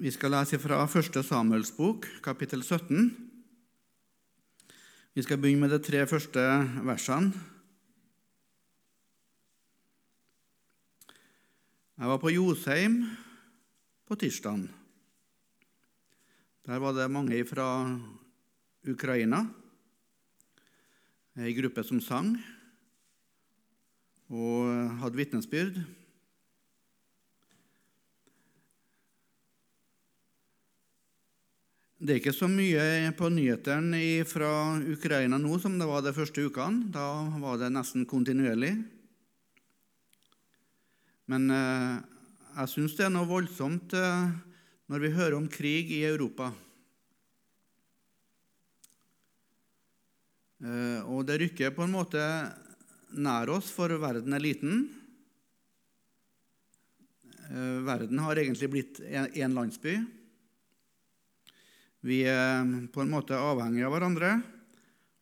[0.00, 1.18] Vi skal lese fra 1.
[1.28, 3.10] Samuels bok, kapittel 17.
[5.12, 6.40] Vi skal begynne med de tre første
[6.88, 7.36] versene.
[12.00, 12.96] Jeg var på Josheim
[14.08, 14.64] på tirsdag.
[16.64, 17.68] Der var det mange fra
[18.88, 19.44] Ukraina,
[21.36, 22.38] ei gruppe som sang
[24.32, 24.64] og
[25.04, 25.84] hadde vitnesbyrd.
[32.00, 34.48] Det er ikke så mye på nyhetene fra
[34.88, 36.86] Ukraina nå som det var de første ukene.
[36.88, 38.70] Da var det nesten kontinuerlig.
[41.28, 41.98] Men eh,
[42.54, 44.30] jeg syns det er noe voldsomt eh,
[44.88, 46.48] når vi hører om krig i Europa.
[50.64, 52.22] Eh, og det rykker på en måte
[53.12, 54.86] nær oss, for verden er liten.
[57.84, 59.98] Verden har egentlig blitt én landsby.
[62.00, 64.30] Vi er på en måte avhengige av hverandre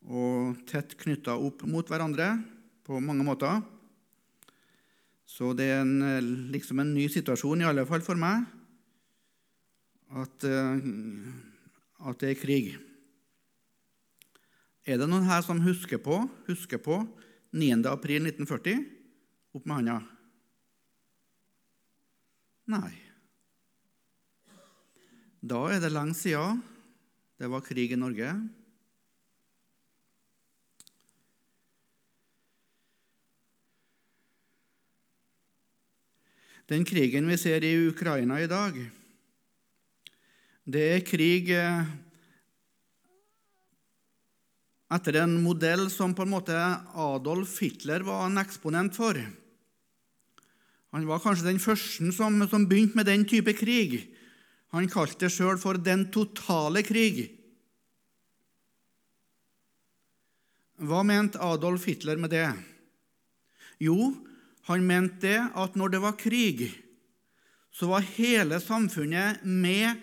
[0.08, 2.36] og tett knytta opp mot hverandre
[2.86, 3.58] på mange måter.
[5.28, 8.46] Så det er en, liksom en ny situasjon, i alle fall for meg,
[10.16, 10.78] at, eh,
[12.08, 12.70] at det er krig.
[14.88, 17.02] Er det noen her som husker på, husker på
[17.52, 17.82] 9.
[17.90, 18.86] april 1940?
[19.58, 19.98] Opp med handa.
[22.72, 23.07] Nei.
[25.39, 26.62] Da er det lenge siden
[27.39, 28.33] det var krig i Norge.
[36.69, 38.75] Den krigen vi ser i Ukraina i dag,
[40.69, 41.86] det er krig eh,
[44.92, 46.59] etter en modell som på en måte
[46.92, 49.16] Adolf Hitler var en eksponent for.
[50.92, 54.03] Han var kanskje den første som, som begynte med den type krig.
[54.74, 57.30] Han kalte det sjøl for 'den totale krig'.
[60.78, 62.53] Hva mente Adolf Hitler med det?
[63.82, 64.15] Jo,
[64.69, 66.69] han mente det at når det var krig,
[67.70, 69.97] så var hele samfunnet med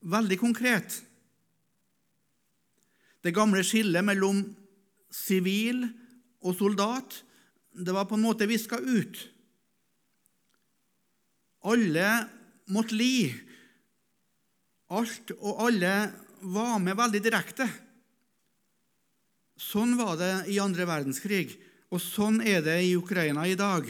[0.00, 1.02] veldig konkret.
[3.24, 4.42] Det gamle skillet mellom
[5.12, 5.86] sivil
[6.44, 7.22] og soldat
[7.74, 9.18] det var på en måte viska ut.
[11.64, 12.08] Alle
[12.70, 13.32] måtte li
[14.92, 15.94] Alt og alle
[16.44, 17.66] var med veldig direkte.
[19.56, 21.54] Sånn var det i andre verdenskrig,
[21.94, 23.86] og sånn er det i Ukraina i dag.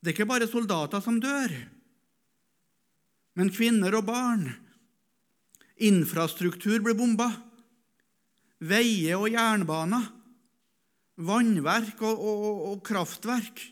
[0.00, 1.52] Det er ikke bare soldater som dør,
[3.36, 4.48] men kvinner og barn.
[5.80, 7.30] Infrastruktur blir bomba.
[8.60, 10.10] Veier og jernbaner.
[11.20, 13.62] Vannverk og, og, og kraftverk.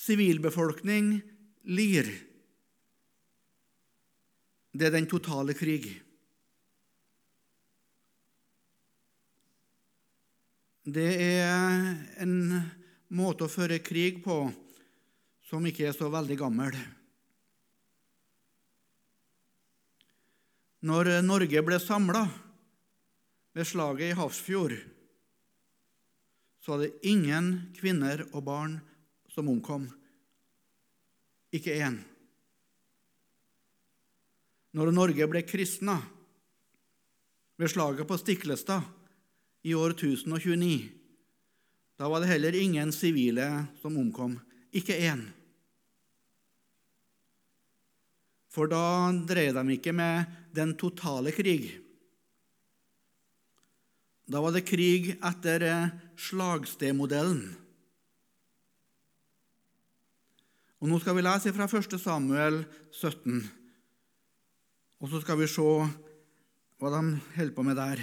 [0.00, 1.12] Sivilbefolkning
[1.70, 2.10] lir.
[4.70, 5.88] Det er den totale krig.
[10.86, 11.90] Det er
[12.22, 12.36] en
[13.14, 14.44] måte å føre krig på
[15.50, 16.76] som ikke er så veldig gammel.
[20.86, 22.22] Når Norge ble samla
[23.52, 24.76] ved slaget i Hafrsfjord,
[26.62, 28.78] så var det ingen kvinner og barn
[29.34, 29.88] som omkom.
[31.52, 31.98] Ikke én
[34.76, 35.98] når Norge ble kristna
[37.60, 38.86] ved slaget på Stiklestad
[39.66, 40.88] i år 1029.
[42.00, 44.38] Da var det heller ingen sivile som omkom.
[44.72, 45.26] Ikke én.
[48.50, 51.68] For da drev de ikke med den totale krig.
[54.30, 57.42] Da var det krig etter eh, slagstedmodellen.
[60.80, 61.98] Og Nå skal vi lese fra 1.
[62.00, 62.62] Samuel
[62.94, 63.59] 17.
[65.00, 65.64] Og så skal vi se
[66.80, 67.04] hva de
[67.36, 68.00] holder på med der.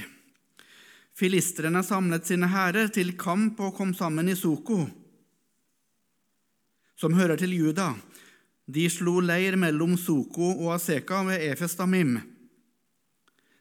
[1.17, 4.83] Filistrene samlet sine hærer til kamp og kom sammen i Soko,
[6.97, 7.91] som hører til Juda.
[8.65, 12.17] De slo leir mellom Soko og Aseka ved Efestamim.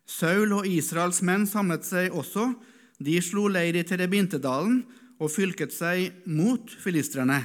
[0.07, 2.51] Saul og Israels menn samlet seg også.
[2.99, 4.81] De slo leir i Terebintedalen
[5.21, 7.43] og fylket seg mot filistrene.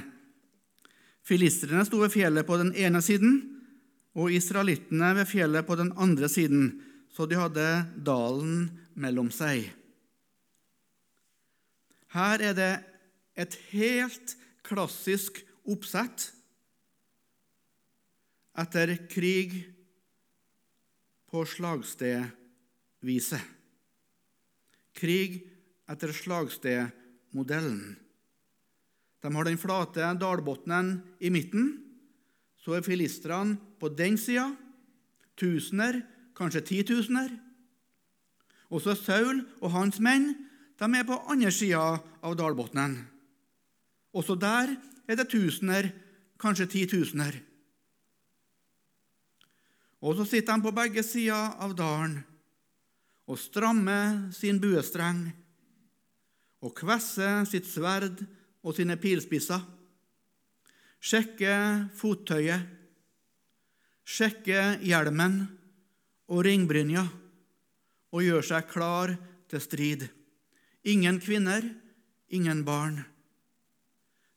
[1.28, 3.40] Filistrene sto ved fjellet på den ene siden,
[4.18, 6.74] og israelittene ved fjellet på den andre siden,
[7.12, 7.68] så de hadde
[8.04, 8.68] dalen
[9.00, 9.70] mellom seg.
[12.12, 12.72] Her er det
[13.40, 14.36] et helt
[14.68, 16.32] klassisk oppsett
[18.60, 19.56] etter krig
[21.32, 23.40] på slagstedvise.
[25.00, 25.40] Krig
[25.92, 27.80] etter slagstedmodellen.
[29.22, 31.72] De har den flate dalbunnen i midten,
[32.62, 34.52] så er filistrene på den sida,
[35.38, 36.02] tusener,
[36.38, 37.34] kanskje titusener.
[38.72, 40.32] Så Saul og hans menn
[40.80, 42.96] de er på andre sida av dalbunnen.
[44.14, 44.76] Også der
[45.08, 45.92] er det tusener,
[46.42, 47.36] kanskje titusener.
[50.02, 52.22] Og så sitter de på begge sider av dalen
[53.30, 55.28] og strammer sin buestreng
[56.62, 58.24] og kvesser sitt sverd
[58.62, 59.62] og sine pilspisser,
[61.02, 62.68] sjekker fottøyet,
[64.06, 65.42] sjekke hjelmen
[66.32, 67.04] og ringbrynja
[68.12, 69.16] og gjør seg klar
[69.50, 70.06] til strid.
[70.88, 71.66] Ingen kvinner,
[72.30, 73.02] ingen barn.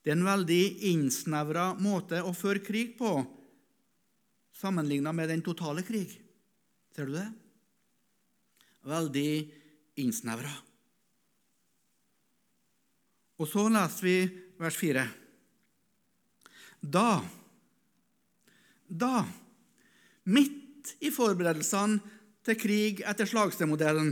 [0.01, 3.17] Det er en veldig innsnevra måte å føre krig på,
[4.55, 6.13] sammenligna med den totale krig.
[6.95, 7.25] Ser du det?
[8.85, 9.29] Veldig
[9.99, 10.53] innsnevra.
[13.41, 14.17] Og så leser vi
[14.61, 15.07] vers 4.
[16.85, 17.23] Da,
[18.85, 19.23] da,
[20.29, 21.97] midt i forberedelsene
[22.45, 24.11] til krig etter slagstedmodellen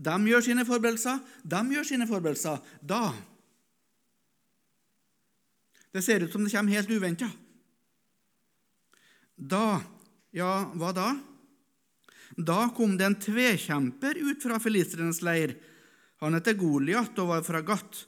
[0.00, 2.60] De gjør sine forberedelser, de gjør sine forberedelser.
[2.80, 3.10] Da
[5.90, 7.30] Det ser ut som det kommer helt uventa.
[9.36, 9.80] Da
[10.30, 11.08] Ja, hva da?
[12.38, 15.56] Da kom det en tvekjemper ut fra filistrenes leir
[16.20, 18.04] han heter Goliat og var fra Gat.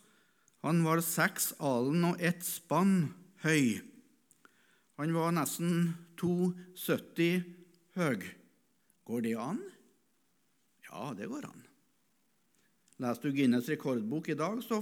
[0.63, 3.09] Han var seks alen og ett spann
[3.45, 3.81] høy.
[5.01, 7.43] Han var nesten 2,70
[7.99, 8.27] høy.
[9.09, 9.61] Går det an?
[10.89, 11.63] Ja, det går an.
[13.03, 14.79] Leser du Guinness rekordbok i dag, så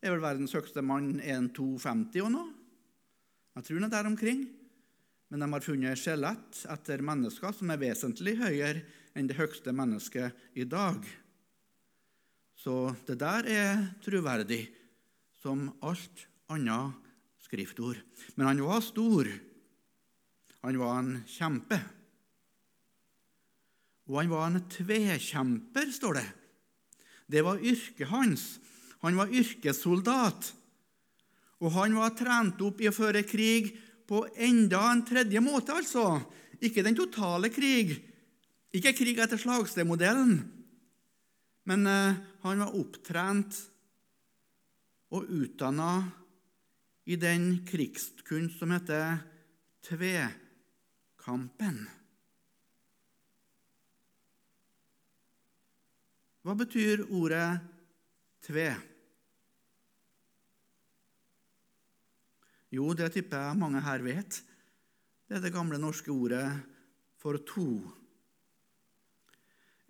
[0.00, 2.48] er vel verdens høyeste mann 1,250 og noe.
[3.58, 4.48] Jeg tror han er der omkring.
[5.30, 8.82] Men de har funnet skjelett etter mennesker som er vesentlig høyere
[9.14, 11.04] enn det høyeste mennesket i dag.
[12.58, 14.64] Så det der er troverdig
[15.40, 16.99] som alt annet
[17.50, 17.98] skriftord.
[18.38, 19.26] Men han var stor.
[20.62, 21.80] Han var en kjempe.
[24.10, 26.28] Og han var en tvekjemper, står det.
[27.30, 28.44] Det var yrket hans.
[29.02, 30.52] Han var yrkessoldat.
[31.60, 33.72] Og han var trent opp i å føre krig
[34.08, 36.20] på enda en tredje måte, altså.
[36.60, 37.94] Ikke den totale krig,
[38.74, 40.34] ikke krig etter slagstedmodellen,
[41.70, 43.56] men eh, han var opptrent
[45.14, 46.19] og utdanna
[47.10, 49.18] i den krigskunst som heter
[49.82, 51.80] tvekampen.
[56.46, 57.58] Hva betyr ordet
[58.46, 58.68] tve?
[62.70, 64.38] Jo, det tipper jeg mange her vet.
[65.26, 66.46] Det er det gamle norske ordet
[67.18, 67.66] for to.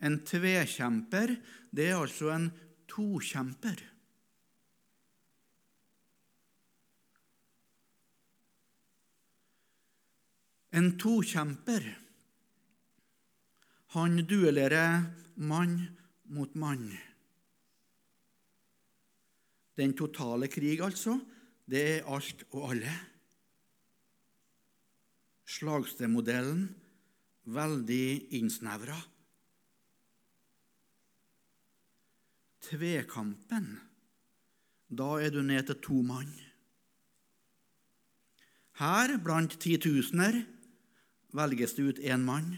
[0.00, 1.37] En tvekjemper
[1.69, 2.49] det er altså en
[2.88, 4.00] tokjemper.
[10.70, 11.87] En tokjemper,
[13.96, 15.02] han duellerer
[15.43, 15.76] mann
[16.31, 16.93] mot mann.
[19.75, 21.17] Den totale krig, altså,
[21.67, 22.93] det er alt og alle.
[25.50, 26.69] Slagstedmodellen
[27.50, 28.05] veldig
[28.38, 29.00] innsnevra.
[32.70, 33.67] tvekampen,
[34.90, 36.31] da er du ned til to mann.
[38.81, 40.40] Her, blant titusener,
[41.37, 42.55] velges det ut én mann.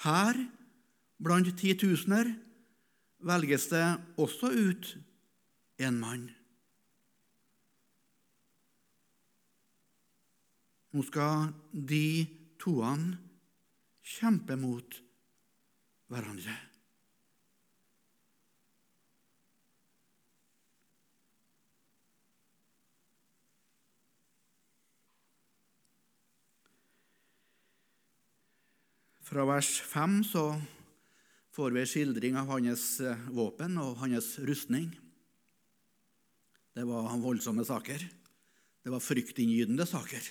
[0.00, 0.36] Her,
[1.20, 2.32] blant titusener,
[3.20, 3.84] velges det
[4.16, 4.94] også ut
[5.78, 6.30] en mann.
[10.90, 12.26] Nå skal de
[12.58, 13.18] toene
[14.02, 14.96] kjempe mot
[16.10, 16.56] hverandre.
[29.30, 30.60] Fra vers 5 så
[31.54, 34.88] får vi en skildring av hans eh, våpen og hans rustning.
[36.74, 38.02] Det var voldsomme saker.
[38.82, 40.26] Det var fryktinngytende saker.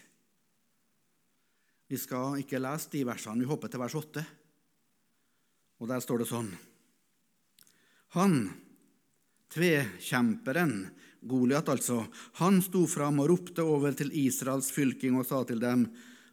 [1.87, 3.39] Vi skal ikke lese de versene.
[3.39, 4.25] Vi hopper til vers 8.
[5.79, 6.51] Og der står det sånn
[8.19, 8.37] Han,
[9.55, 10.77] tvekjemperen,
[11.23, 12.01] Goliat altså,
[12.43, 15.87] han sto fram og ropte over til Israels fylking og sa til dem:"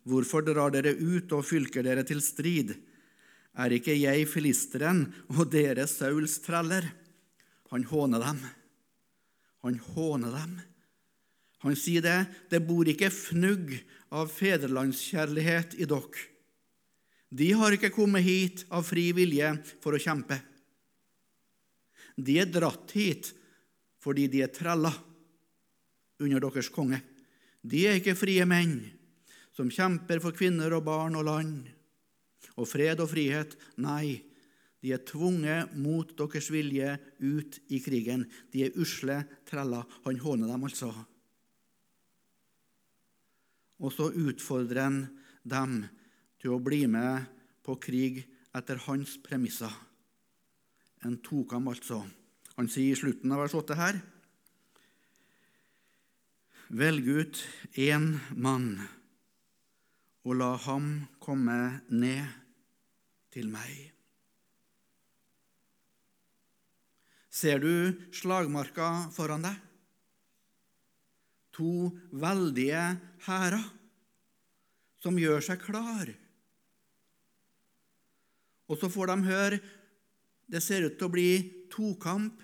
[0.07, 2.77] Hvorfor drar dere ut og fylker dere til strid?
[3.57, 6.87] Er ikke jeg filisteren og dere Sauls treller?
[7.73, 8.41] Han håner dem.
[9.67, 10.57] Han håner dem.
[11.65, 12.19] Han sier det,
[12.53, 13.73] det bor ikke fnugg
[14.15, 16.27] av fedrelandskjærlighet i dere.
[17.37, 19.49] De har ikke kommet hit av fri vilje
[19.83, 20.39] for å kjempe.
[22.15, 23.33] De er dratt hit
[24.05, 24.95] fordi de er treller
[26.23, 27.01] under deres konge.
[27.67, 28.79] De er ikke frie menn
[29.57, 31.65] som kjemper for kvinner og barn og land
[32.57, 33.57] og fred og frihet.
[33.81, 34.21] Nei,
[34.85, 38.27] de er tvunget mot deres vilje ut i krigen.
[38.53, 39.87] De er usle treller.
[40.05, 40.93] Han håner dem altså.
[43.81, 45.01] Og så utfordrer han
[45.45, 45.83] dem
[46.41, 47.27] til å bli med
[47.65, 48.23] på krig
[48.57, 49.73] etter hans premisser.
[51.05, 52.01] En tokam, altså.
[52.57, 53.99] Han sier i slutten av vers 8 her
[56.67, 57.41] Velg ut
[57.79, 58.81] én mann
[60.27, 60.89] og la ham
[61.23, 61.59] komme
[61.95, 62.27] ned
[63.31, 63.93] til meg.
[67.31, 69.57] Ser du slagmarka foran deg?
[71.57, 72.83] To veldige
[73.29, 73.63] hærer
[75.01, 76.11] som gjør seg klar.
[78.67, 79.61] Og så får de høre
[80.51, 81.31] det ser ut til å bli
[81.73, 82.43] tokamp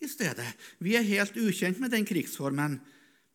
[0.00, 0.48] i stedet.
[0.80, 2.78] Vi er helt ukjent med den krigsformen,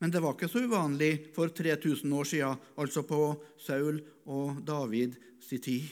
[0.06, 3.18] men det var ikke så uvanlig for 3000 år siden, altså på
[3.58, 5.88] Saul og David sin tid.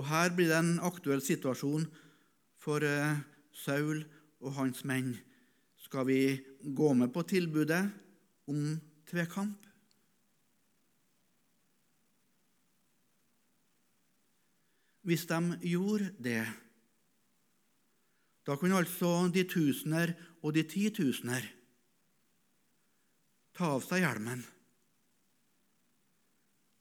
[0.00, 1.82] Og Her blir det en aktuell situasjon
[2.56, 3.18] for eh,
[3.52, 4.06] Saul
[4.40, 5.10] og hans menn.
[5.76, 7.82] Skal vi gå med på tilbudet
[8.48, 8.62] om
[9.10, 9.68] tvekamp?
[15.04, 16.40] Hvis de gjorde det,
[18.48, 21.52] da kunne altså de tusener og de titusener
[23.54, 24.42] ta av seg hjelmen,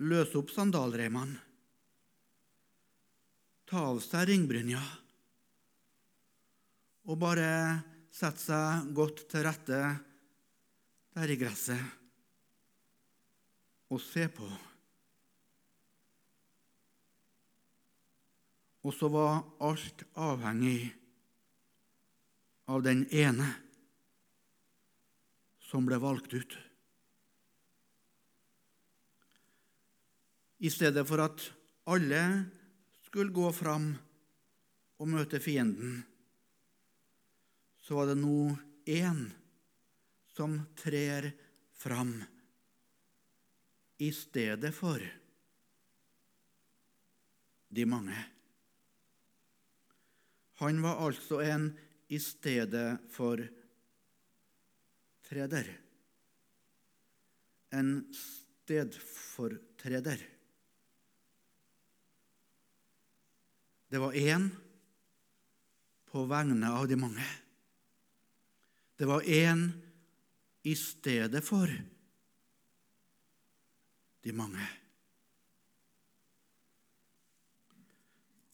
[0.09, 1.37] løse opp sandalreimene,
[3.69, 4.81] ta av seg ringbrynja.
[7.09, 7.47] Og bare
[8.13, 9.79] sette seg godt til rette
[11.13, 11.81] der i gresset.
[13.93, 14.47] Og se på.
[18.83, 20.93] Og så var alt avhengig
[22.71, 23.49] av den ene
[25.73, 26.51] som ble valgt ut.
[30.61, 31.41] I stedet for at
[31.89, 32.19] alle
[33.07, 33.87] skulle gå fram
[35.01, 36.03] og møte fienden,
[37.81, 38.53] så var det nå
[38.85, 39.25] én
[40.35, 41.31] som trer
[41.73, 42.13] fram
[43.97, 45.01] i stedet for
[47.73, 48.21] de mange.
[50.61, 51.71] Han var altså en
[52.13, 53.41] i stedet for
[55.27, 55.79] treder.
[57.69, 60.29] En stedfortreder.
[63.89, 64.49] Det var én
[66.09, 67.25] på vegne av de mange.
[68.97, 69.69] Det var én
[70.63, 71.69] i stedet for
[74.23, 74.67] de mange.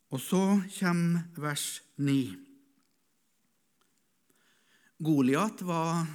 [0.10, 2.34] Og så kommer vers 9.
[5.00, 6.08] Goliat var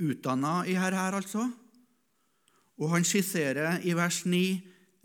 [0.00, 1.46] utdanna i her, her, altså.
[2.80, 4.44] Og han skisserer i vers 9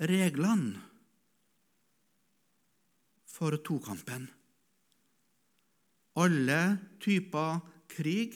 [0.07, 0.81] reglene
[3.37, 4.25] for tokampen.
[6.17, 6.61] Alle
[7.03, 7.59] typer
[7.91, 8.33] krig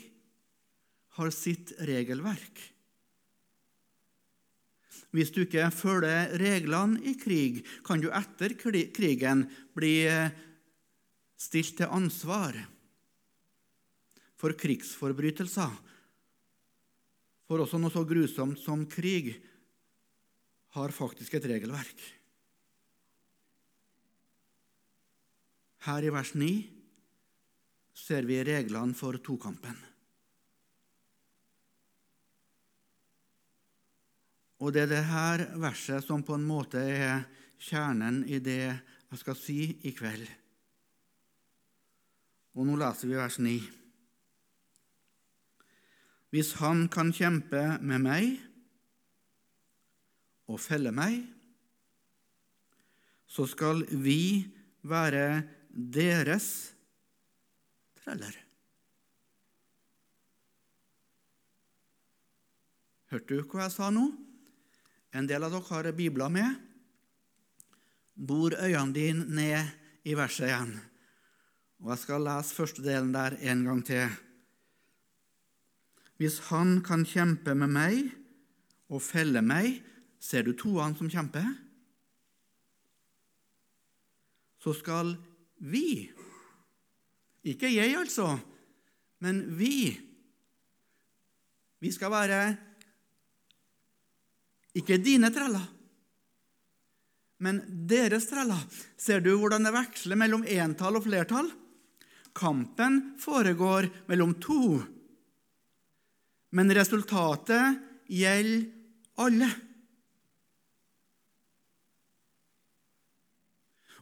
[1.17, 2.61] har sitt regelverk.
[5.11, 9.43] Hvis du ikke følger reglene i krig, kan du etter krigen
[9.75, 9.95] bli
[11.41, 12.55] stilt til ansvar
[14.39, 15.73] for krigsforbrytelser.
[17.51, 19.33] For også noe så grusomt som krig
[20.71, 21.99] har faktisk et regelverk.
[25.83, 26.47] Her i vers 9
[27.91, 29.75] ser vi reglene for tokampen.
[34.63, 37.27] Og det er dette verset som på en måte er
[37.59, 40.23] kjernen i det jeg skal si i kveld.
[42.55, 43.80] Og nå leser vi vers 9.
[46.31, 48.27] Hvis han kan kjempe med meg
[50.47, 51.19] og felle meg,
[53.27, 54.47] så skal vi
[54.87, 56.47] være deres
[57.99, 58.35] treller.
[63.11, 64.07] Hørte du hva jeg sa nå?
[65.11, 66.55] En del av dere har bibler med.
[68.15, 70.77] Bor øynene dine ned i verset igjen.
[71.83, 74.07] Og jeg skal lese første delen der en gang til.
[76.19, 78.11] Hvis han kan kjempe med meg
[78.91, 79.79] og felle meg
[80.21, 81.47] Ser du toene som kjemper?
[84.61, 85.15] Så skal
[85.65, 86.11] vi
[87.49, 88.35] Ikke jeg, altså,
[89.25, 89.89] men vi.
[91.81, 92.41] Vi skal være
[94.77, 95.63] ikke dine treller,
[97.41, 97.57] men
[97.89, 98.61] deres treller.
[98.95, 101.49] Ser du hvordan det veksler mellom entall og flertall?
[102.37, 104.77] Kampen foregår mellom to
[106.51, 107.79] Men resultatet
[108.11, 108.67] gjelder
[109.21, 109.49] alle.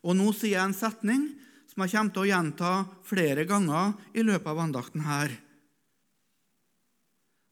[0.05, 1.27] Og nå sier jeg en setning
[1.69, 2.71] som jeg kommer til å gjenta
[3.07, 5.33] flere ganger i løpet av andakten her.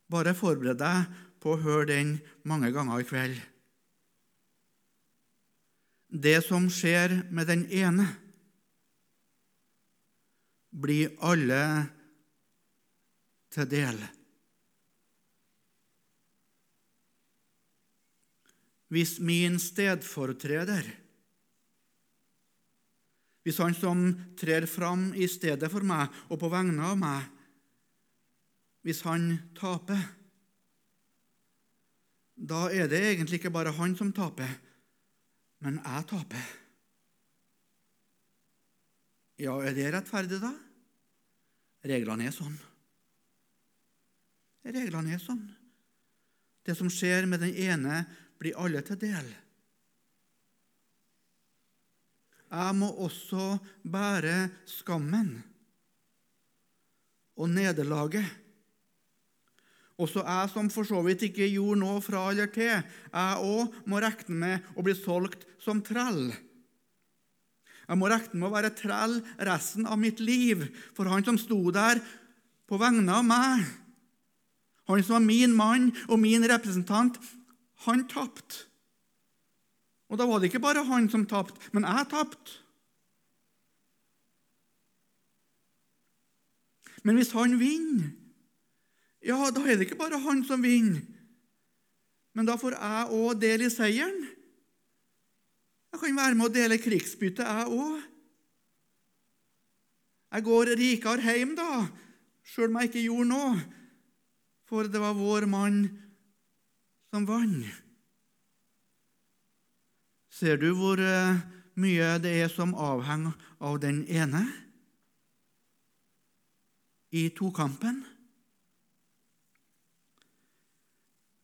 [0.07, 2.15] Bare forbered deg på å høre den
[2.47, 3.37] mange ganger i kveld.
[6.07, 8.07] Det som skjer med den ene,
[10.71, 11.61] blir alle
[13.51, 13.99] til del.
[18.93, 20.85] Hvis min stedfortreder,
[23.43, 24.03] hvis han som
[24.39, 27.27] trer fram i stedet for meg og på vegne av meg,
[28.87, 29.99] hvis han taper,
[32.37, 34.51] da er det egentlig ikke bare han som taper,
[35.63, 36.49] men jeg taper.
[39.41, 40.51] Ja, er det rettferdig, da?
[41.87, 42.55] Reglene er sånn.
[44.67, 45.43] Reglene er sånn.
[46.67, 48.01] Det som skjer med den ene,
[48.39, 49.29] blir alle til del.
[52.47, 55.31] Jeg må også bære skammen
[57.37, 58.25] og nederlaget.
[59.97, 63.99] Også jeg som for så vidt ikke gjorde noe fra eller til, jeg òg må
[64.01, 66.29] regne med å bli solgt som trell.
[67.87, 69.17] Jeg må regne med å være trell
[69.49, 72.01] resten av mitt liv for han som sto der
[72.67, 73.65] på vegne av meg.
[74.87, 77.17] Han som var min mann og min representant,
[77.85, 78.65] han tapte.
[80.07, 82.61] Og da var det ikke bare han som tapte, men jeg tapte.
[87.03, 88.09] Men hvis han vinner,
[89.23, 91.03] ja, da er det ikke bare han som vinner.
[92.35, 94.19] Men da får jeg òg del i seieren.
[95.91, 98.03] Jeg kan være med å dele krigsbyttet, jeg òg.
[100.35, 101.87] Jeg går rikere hjem da,
[102.47, 103.77] sjøl om jeg ikke gjorde noe
[104.67, 105.85] for det var vår mann
[107.17, 107.63] som vann.
[110.29, 111.39] Ser du hvor eh,
[111.81, 114.43] mye det er som avhenger av den ene
[117.09, 118.03] i tokampen?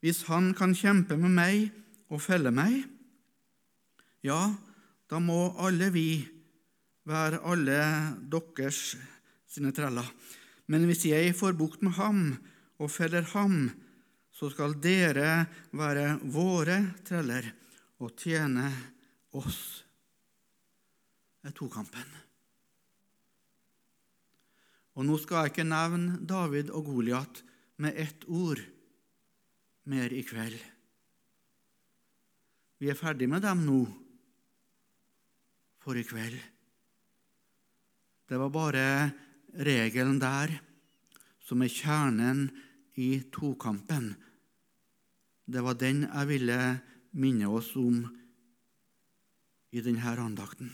[0.03, 1.65] Hvis han kan kjempe med meg
[2.13, 2.83] og felle meg,
[4.21, 4.53] ja,
[5.09, 6.21] da må alle vi
[7.09, 7.79] være alle
[8.29, 8.91] deres
[9.49, 10.05] sine treller.
[10.69, 12.27] Men hvis jeg får bukt med ham,
[12.77, 13.71] og feller ham,
[14.43, 16.75] så skal dere være våre
[17.07, 17.45] treller
[18.03, 18.65] og tjene
[19.39, 19.59] oss.
[21.39, 22.09] Det er tokampen.
[24.99, 27.39] Og nå skal jeg ikke nevne David og Goliat
[27.79, 28.59] med ett ord
[29.87, 30.59] mer i kveld.
[32.83, 33.79] Vi er ferdig med dem nå
[35.87, 36.35] for i kveld.
[38.27, 38.85] Det var bare
[39.55, 40.51] regelen der
[41.47, 42.45] som er kjernen
[42.99, 44.11] i tokampen.
[45.45, 46.59] Det var den jeg ville
[47.19, 48.03] minne oss om
[49.73, 50.71] i denne andakten.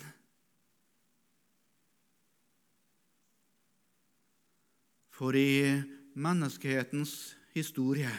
[5.20, 5.82] For i
[6.16, 8.12] menneskehetens historie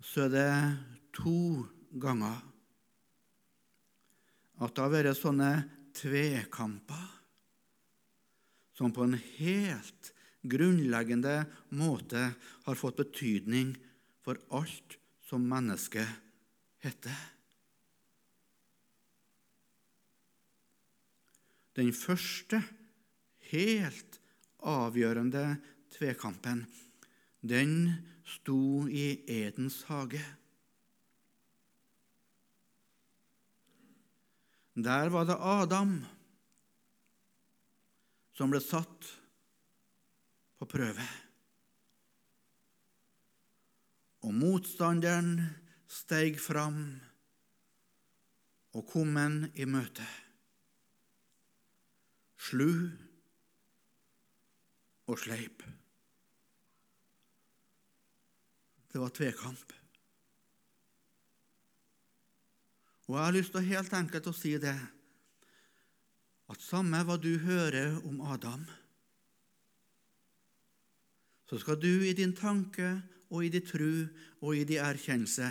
[0.00, 0.52] så er det
[1.14, 1.62] to
[2.00, 2.40] ganger
[4.60, 5.50] at det har vært sånne
[5.96, 7.06] tvekamper
[8.76, 10.10] som på en helt
[10.42, 11.44] grunnleggende
[11.76, 12.30] måte
[12.64, 13.74] har fått betydning
[14.24, 16.08] for alt som mennesket
[16.84, 17.16] heter.
[21.78, 22.60] Den første,
[23.52, 24.18] helt
[24.58, 25.44] avgjørende
[25.94, 26.64] tvekampen,
[27.40, 27.74] den
[28.26, 30.22] sto i Edens hage.
[34.80, 35.98] Der var det Adam
[38.36, 39.19] som ble satt
[40.60, 41.06] på prøve.
[44.28, 45.38] Og motstanderen
[45.88, 46.82] steg fram
[48.76, 50.04] og kom en i møte.
[52.40, 52.68] Slu
[55.10, 55.64] og sleip.
[58.90, 59.72] Det var tvekamp.
[63.08, 64.76] Og jeg har lyst til helt enkelt å si det,
[66.50, 68.62] at samme hva du hører om Adam,
[71.50, 74.06] så skal du i din tanke og i din tru
[74.38, 75.48] og i din erkjennelse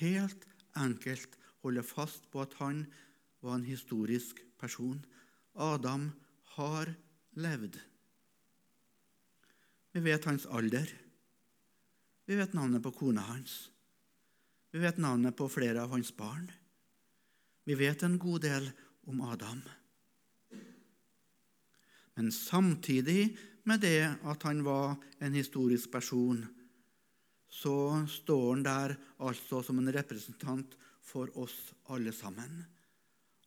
[0.00, 2.82] helt enkelt holde fast på at han
[3.44, 4.98] var en historisk person.
[5.54, 6.08] Adam
[6.56, 6.90] har
[7.38, 7.78] levd.
[9.94, 10.90] Vi vet hans alder.
[12.26, 13.70] Vi vet navnet på kona hans.
[14.74, 16.50] Vi vet navnet på flere av hans barn.
[17.64, 18.70] Vi vet en god del
[19.06, 19.62] om Adam.
[22.14, 26.44] men samtidig med det at han var en historisk person,
[27.48, 30.74] så står han der altså som en representant
[31.04, 32.64] for oss alle sammen.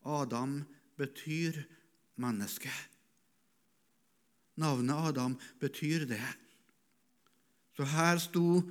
[0.08, 0.62] Adam
[0.98, 1.60] betyr
[2.16, 2.72] menneske.
[4.58, 6.24] Navnet Adam betyr det.
[7.78, 8.64] Så her sto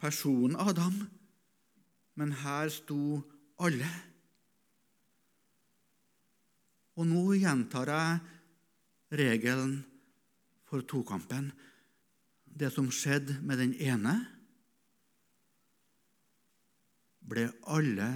[0.00, 0.98] personen Adam,
[2.20, 3.22] men her sto
[3.60, 3.88] alle.
[7.00, 8.18] Og nå gjentar jeg
[9.22, 9.78] regelen
[10.70, 11.50] for tokampen.
[12.44, 14.14] Det som skjedde med den ene,
[17.30, 18.10] ble alle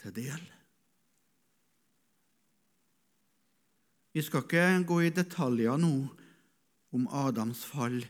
[0.00, 0.42] til del.
[4.10, 5.94] Vi skal ikke gå i detaljer nå
[6.96, 8.00] om Adams fall.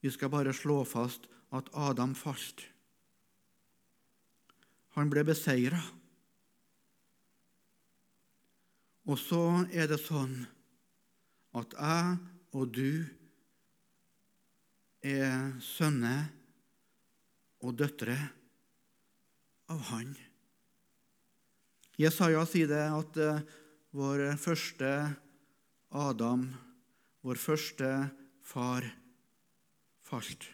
[0.00, 2.62] Vi skal bare slå fast at Adam falt.
[4.94, 5.80] Han ble beseira.
[9.10, 9.42] Og så
[9.74, 10.44] er det sånn
[11.54, 12.16] at jeg
[12.54, 13.04] og du
[15.04, 16.30] er sønner
[17.64, 18.16] og døtre
[19.72, 20.14] av Han.
[22.00, 23.42] Jesaja sier det at eh,
[23.94, 24.90] vår første
[25.94, 26.48] Adam,
[27.22, 27.90] vår første
[28.42, 28.86] far,
[30.02, 30.48] falt.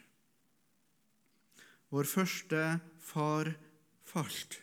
[1.91, 2.65] Vår første
[3.01, 3.49] far
[4.07, 4.61] falt.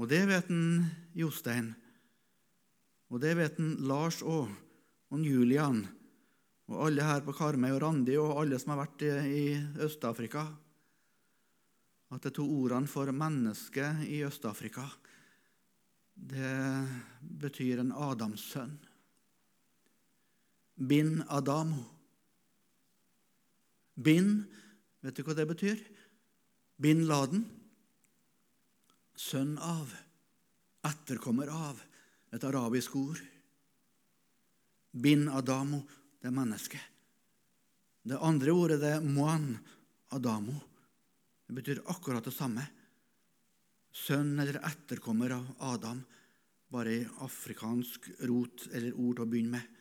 [0.00, 1.74] Og det vet en Jostein,
[3.12, 4.48] og det vet en Lars òg,
[5.12, 5.82] og Julian,
[6.72, 9.44] og alle her på Karmøy og Randi, og alle som har vært i
[9.84, 10.46] Øst-Afrika,
[12.12, 14.86] at de to ordene for menneske i Øst-Afrika,
[16.16, 16.56] det
[17.20, 18.78] betyr en Adamssønn.
[20.76, 21.84] Bin Adamo.
[23.94, 24.46] Bin,
[25.04, 25.80] vet du hva det betyr?
[26.80, 27.44] Bin Laden
[29.16, 29.92] sønn av,
[30.88, 31.80] etterkommer av,
[32.32, 33.20] et arabisk ord.
[34.92, 35.82] Bin Adamo,
[36.20, 36.80] det er menneske.
[38.02, 39.52] Det andre ordet det er moan
[40.12, 40.54] Adamo.
[41.46, 42.64] Det betyr akkurat det samme.
[43.92, 46.00] Sønn eller etterkommer av Adam,
[46.72, 49.78] bare i afrikansk rot eller ord til å begynne med.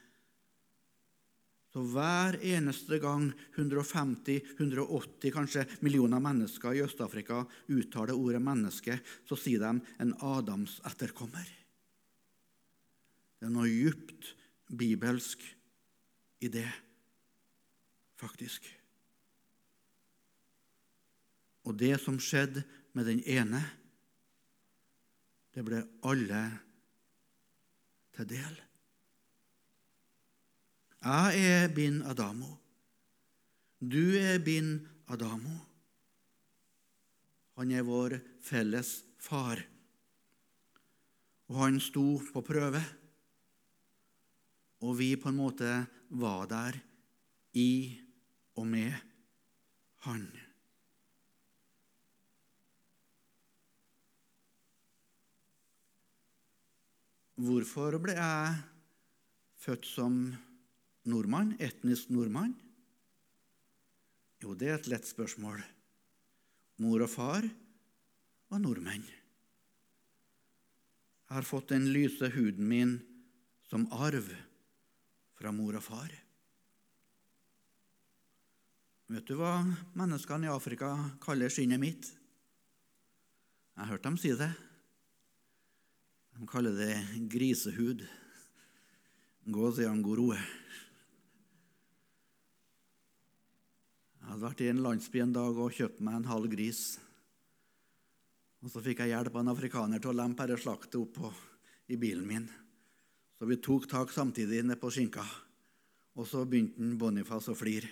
[1.72, 9.60] Så hver eneste gang 150-180 kanskje millioner mennesker i Øst-Afrika uttaler ordet 'menneske', så sier
[9.60, 11.61] de 'en Adams etterkommer'.
[13.42, 14.28] Det er noe djupt
[14.70, 15.42] bibelsk
[16.46, 16.68] i det,
[18.22, 18.68] faktisk.
[21.66, 22.62] Og det som skjedde
[22.94, 23.64] med den ene,
[25.58, 26.44] det ble alle
[28.14, 28.62] til del.
[31.02, 32.54] Jeg er bin Adamo.
[33.82, 34.76] Du er bin
[35.10, 35.58] Adamo.
[37.58, 39.66] Han er vår felles far.
[41.50, 43.01] Og han sto på prøve.
[44.82, 45.72] Og vi på en måte
[46.10, 46.78] var der
[47.58, 48.00] i
[48.58, 48.96] og med
[50.06, 50.26] han.
[57.42, 58.58] Hvorfor ble jeg
[59.62, 60.18] født som
[61.10, 62.54] nordmann, etnisk nordmann?
[64.42, 65.62] Jo, det er et lett spørsmål.
[66.82, 67.46] Mor og far
[68.50, 69.06] var nordmenn.
[71.30, 72.96] Jeg har fått den lyse huden min
[73.70, 74.28] som arv
[75.42, 76.12] fra mor og far.
[79.12, 79.58] Vet du hva
[79.98, 82.12] menneskene i Afrika kaller skinnet mitt?
[83.74, 84.52] Jeg har hørt dem si det.
[86.38, 86.94] De kaller det
[87.34, 88.06] grisehud.
[89.42, 90.38] Gå, sier han, Gåseangoroe.
[94.22, 96.86] Jeg hadde vært i en landsby en dag og kjøpt meg en halv gris.
[98.62, 101.34] Og Så fikk jeg hjelp av en afrikaner til å lempe dette slaktet opp på,
[101.90, 102.52] i bilen min.
[103.42, 105.24] Så vi tok tak samtidig ned på skinka.
[106.14, 107.88] Og så begynte Boniface å flire.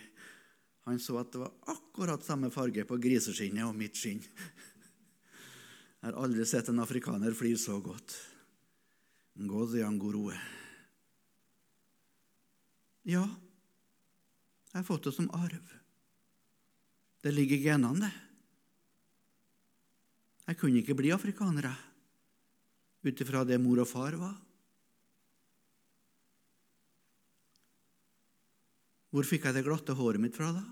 [0.86, 4.22] Han så at det var akkurat samme farge på griseskinnet og mitt skinn.
[4.22, 8.14] Jeg har aldri sett en afrikaner flire så godt.
[9.42, 10.38] Ngozi angoroe.
[13.10, 13.24] Ja,
[14.70, 15.72] jeg har fått det som arv.
[17.26, 18.12] Det ligger i genene, det.
[20.46, 24.38] Jeg kunne ikke bli afrikaner, jeg, ut ifra det mor og far var.
[29.10, 30.64] Hvor fikk jeg det glatte håret mitt fra, da?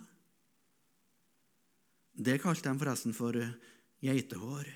[2.17, 3.53] Det kalte de forresten for eh,
[4.01, 4.67] geitehår.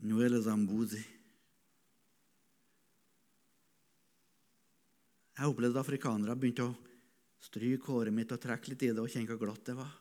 [0.00, 1.00] det zambuzi.
[5.40, 6.76] Jeg opplevde at afrikanere begynte å
[7.40, 9.92] stryke håret mitt og trekke litt i det og kjenne hvor glatt det var.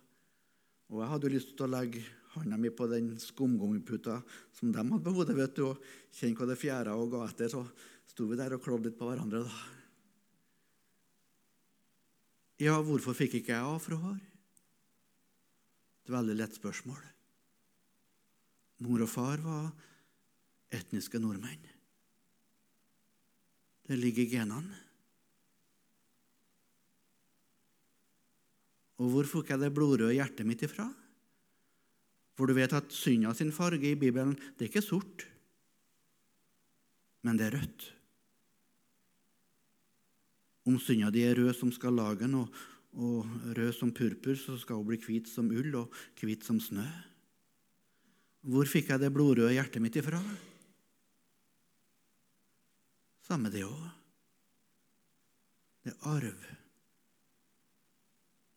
[0.92, 4.20] Og jeg hadde jo lyst til å legge handa mi på den skumgummiputa
[4.60, 7.52] som de hadde på hodet, vet du, og kjenne hva det fjæra og ga etter.
[7.52, 7.64] Så
[8.12, 9.46] sto vi der og klådde litt på hverandre.
[9.48, 9.79] da.
[12.60, 14.20] Ja, hvorfor fikk ikke jeg afrohår?
[16.04, 17.00] Et veldig lett spørsmål.
[18.84, 19.70] Mor og far var
[20.76, 21.64] etniske nordmenn.
[23.88, 24.80] Det ligger i genene.
[29.00, 30.90] Og hvor fikk jeg det blodrøde hjertet mitt ifra?
[32.36, 35.24] For du vet at synda sin farge i Bibelen det er ikke sort,
[37.24, 37.88] men det er rødt.
[40.70, 42.54] Om synda di er rød som skal lage den, og,
[42.94, 43.26] og
[43.58, 46.86] rød som purpur, så skal hun bli hvit som ull og hvit som snø.
[48.50, 50.22] Hvor fikk jeg det blodrøde hjertet mitt ifra?
[53.26, 53.88] Samme det òg.
[55.86, 56.48] Det er arv.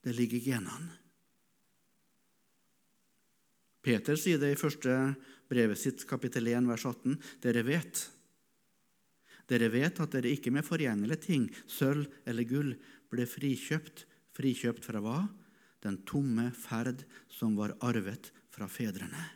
[0.02, 0.98] Det ligger i genene.
[3.82, 4.94] Peter sier det i første
[5.50, 7.16] brevet sitt, kapittel 1, vers 18.
[7.42, 8.04] Dere vet.
[9.52, 12.72] Dere vet at dere ikke med forgjengelige ting, sølv eller gull,
[13.12, 14.06] ble frikjøpt.
[14.32, 15.18] Frikjøpt fra hva?
[15.84, 19.26] Den tomme ferd som var arvet fra fedrene.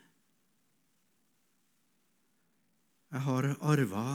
[3.12, 4.06] Jeg har arva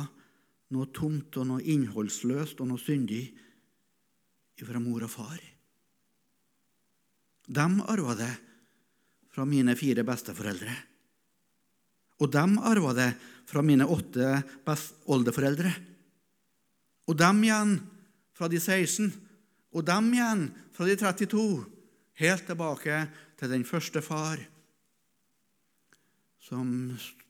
[0.73, 3.23] noe tomt og noe innholdsløst og noe syndig
[4.61, 5.39] fra mor og far.
[7.49, 8.33] De arva det
[9.33, 10.75] fra mine fire besteforeldre.
[12.21, 13.09] Og de arva det
[13.49, 14.35] fra mine åtte
[15.11, 15.71] oldeforeldre.
[17.09, 17.75] Og dem igjen
[18.37, 19.09] fra de 16.
[19.73, 21.43] Og dem igjen fra de 32.
[22.21, 23.03] Helt tilbake
[23.39, 24.41] til den første far
[26.41, 26.67] som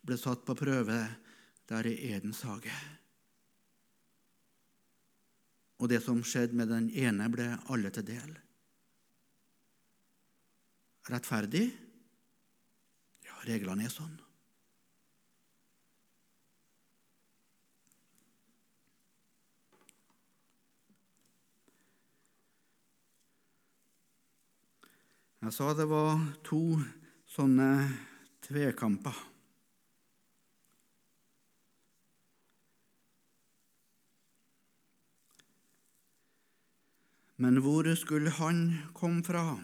[0.02, 0.98] ble satt på prøve
[1.70, 2.74] der i Edens hage.
[5.82, 8.34] Og det som skjedde med den ene, ble alle til del.
[11.10, 11.64] Rettferdig?
[13.26, 14.14] Ja, reglene er sånn.
[25.42, 26.78] Jeg sa det var to
[27.26, 27.68] sånne
[28.46, 29.16] tvekamper.
[37.42, 38.60] Men hvor skulle han
[38.94, 39.56] komme fra,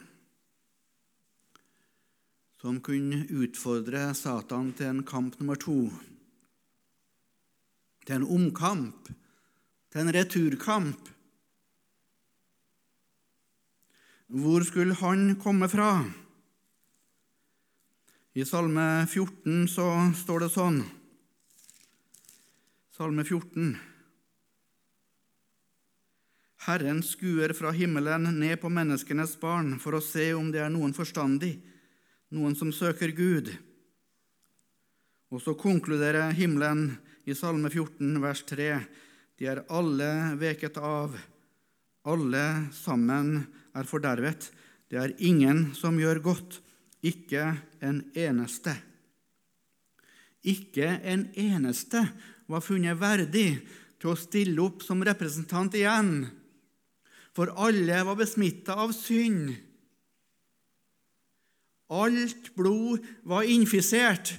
[2.57, 5.77] som kunne utfordre Satan til en kamp nummer to?
[8.07, 9.13] Til en omkamp,
[9.93, 11.13] til en returkamp?
[14.27, 16.03] Hvor skulle han komme fra?
[18.35, 19.85] I Salme 14 så
[20.19, 20.81] står det sånn
[22.91, 23.77] Salme 14.
[26.67, 30.91] Herren skuer fra himmelen ned på menneskenes barn for å se om det er noen
[30.97, 31.53] forstandig,
[32.35, 33.53] noen som søker Gud.
[35.31, 38.69] Og så konkluderer himmelen i Salme 14, vers 3.:
[39.39, 41.15] De er alle veket av,
[42.07, 43.41] alle sammen
[43.75, 44.49] er fordervet.
[44.87, 46.61] Det er ingen som gjør godt,
[47.03, 47.51] ikke
[47.83, 48.73] en eneste.
[50.47, 52.05] Ikke en eneste
[52.47, 53.49] var funnet verdig
[53.99, 56.27] til å stille opp som representant igjen
[57.37, 59.51] for alle var besmitta av synd.
[61.93, 64.33] Alt blod var infisert.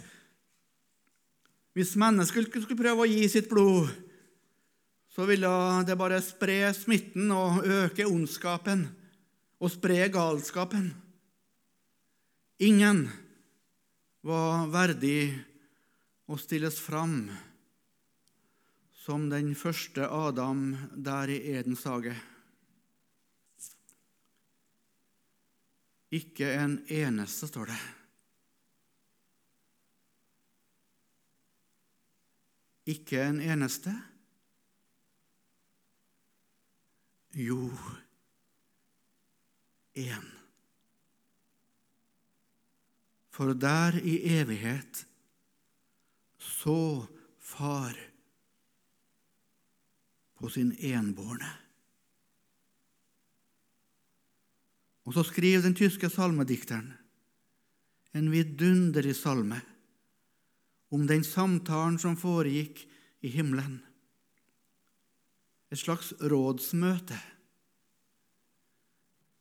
[1.78, 3.87] Hvis mennesket skulle prøve å gi sitt blod,
[5.18, 5.48] så ville
[5.83, 8.85] det bare spre smitten og øke ondskapen
[9.59, 10.92] og spre galskapen.
[12.62, 13.00] Ingen
[14.22, 15.33] var verdig
[16.31, 17.16] å stilles fram
[19.00, 20.61] som den første Adam
[20.94, 22.12] der i Edens hage.
[26.14, 27.81] Ikke en eneste, står det.
[32.94, 33.96] Ikke en eneste?
[37.38, 37.70] Jo,
[39.94, 40.24] én.
[43.31, 45.07] For der i evighet
[46.38, 47.07] så
[47.38, 47.96] Far
[50.37, 51.48] på sin enbårne.
[55.09, 56.92] Og så skriver den tyske salmedikteren
[58.12, 59.62] en vidunderlig salme
[60.90, 62.85] om den samtalen som foregikk
[63.24, 63.81] i himmelen.
[65.72, 67.18] Et slags rådsmøte.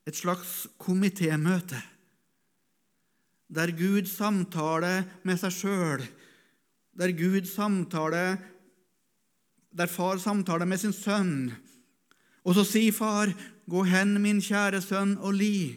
[0.08, 1.82] Et slags komitémøte
[3.48, 6.04] der Gud samtaler med seg sjøl,
[7.00, 8.36] der Gud samtaler
[9.78, 11.52] der far samtaler med sin sønn.
[12.44, 13.32] Og så sier far,
[13.68, 15.76] Gå hen, min kjære sønn, og li.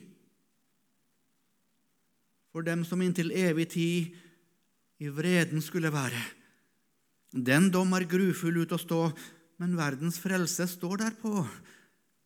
[2.52, 4.14] for dem som inntil evig tid
[4.98, 6.22] i vreden skulle være.
[7.30, 9.02] Den dom er grufull ut å stå,
[9.60, 11.44] men verdens frelse står derpå.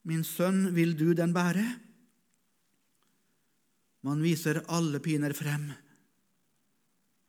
[0.07, 1.65] Min sønn, vil du den bære?
[4.05, 5.71] Man viser alle piner frem.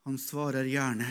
[0.06, 1.08] Han svarer gjerne.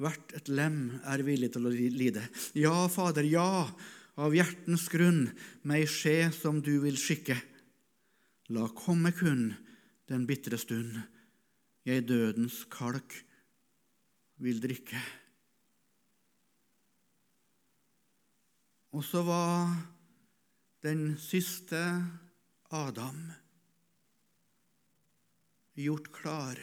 [0.00, 2.22] Hvert et lem er villig til å lide.
[2.56, 3.66] Ja, Fader, ja,
[4.16, 5.26] av hjertens grunn,
[5.66, 7.36] meg skje som du vil skikke.
[8.54, 9.50] La komme kun
[10.10, 10.96] den bitre stund,
[11.84, 13.12] jeg dødens kalk
[14.40, 15.02] vil drikke.
[18.94, 19.72] Og så var
[20.86, 21.80] den siste
[22.70, 23.24] Adam
[25.74, 26.60] gjort klar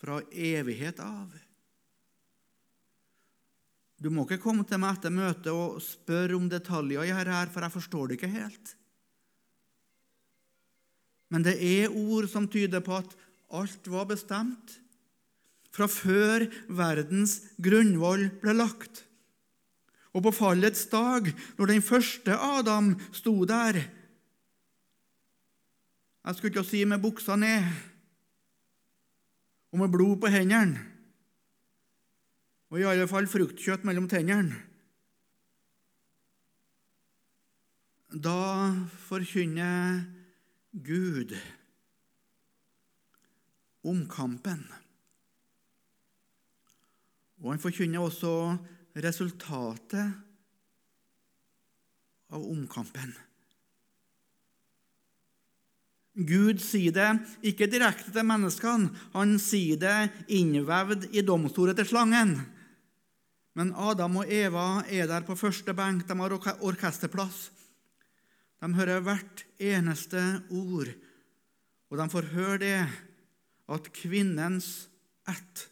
[0.00, 1.30] fra evighet av.
[4.00, 7.66] Du må ikke komme til meg etter møtet og spørre om detaljer i dette, for
[7.66, 8.72] jeg forstår det ikke helt.
[11.30, 13.14] Men det er ord som tyder på at
[13.54, 14.80] alt var bestemt
[15.70, 19.04] fra før verdens grunnvoll ble lagt.
[20.10, 23.78] Og på fallets dag, når den første Adam sto der
[26.20, 27.64] Jeg skulle ikke si med buksa ned
[29.70, 30.80] og med blod på hendene,
[32.70, 34.58] og i alle fall fruktkjøtt mellom tennene.
[38.10, 38.74] Da
[39.06, 40.02] forkynner
[40.74, 41.36] Gud
[43.86, 44.66] omkampen.
[47.40, 48.34] Og han forkynner også
[48.94, 50.12] resultatet
[52.30, 53.12] av omkampen.
[56.20, 57.10] Gud sier det
[57.46, 62.34] ikke direkte til menneskene, han sier det innvevd i domsordet til slangen.
[63.58, 67.48] Men Adam og Eva er der på første benk, de har orkesterplass.
[68.60, 70.90] De hører hvert eneste ord,
[71.90, 72.80] og de får høre det
[73.70, 74.90] at kvinnens
[75.30, 75.66] ett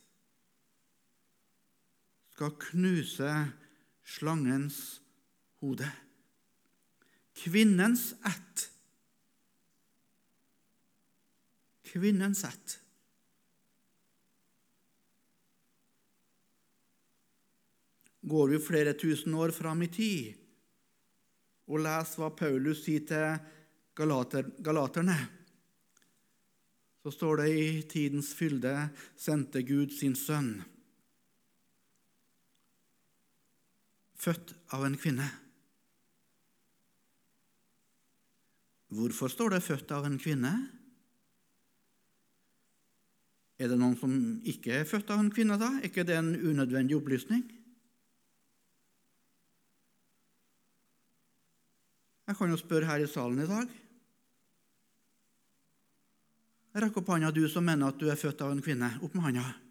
[2.38, 3.35] skal knuse
[4.07, 4.81] slangens
[5.59, 5.90] hode.
[7.35, 8.68] Kvinnens ett
[11.88, 12.81] kvinnens ett.
[18.20, 20.35] Går vi flere tusen år fram i tid
[21.68, 23.35] og leser hva Paulus sier til
[23.96, 25.16] galater, galaterne,
[27.03, 28.72] så står det i tidens fylde
[29.16, 30.59] sendte Gud sin sønn,
[34.18, 35.28] født av en kvinne.
[38.88, 40.78] Hvorfor står det 'født av en kvinne'?
[43.59, 44.12] Er det noen som
[44.46, 45.66] ikke er født av en kvinne, da?
[45.78, 47.42] Er ikke det en unødvendig opplysning?
[52.28, 53.68] Jeg kan jo spørre her i salen i dag.
[56.78, 58.92] Rekk opp hånda, du som mener at du er født av en kvinne.
[59.02, 59.67] Opp med hånda.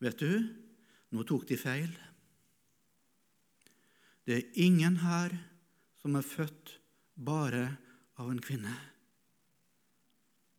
[0.00, 0.32] Vet du,
[1.12, 1.90] nå tok de feil.
[4.24, 5.34] Det er ingen her
[6.00, 6.76] som er født
[7.20, 7.66] bare
[8.20, 8.72] av en kvinne.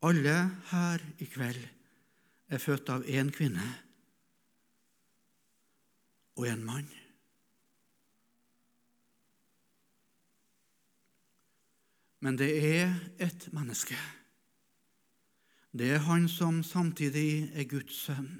[0.05, 0.35] Alle
[0.71, 1.61] her i kveld
[2.51, 3.65] er født av én kvinne
[6.37, 6.89] og en mann.
[12.21, 13.97] Men det er et menneske.
[15.73, 18.33] Det er han som samtidig er Guds sønn.